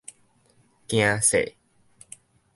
[0.87, 1.55] 驚世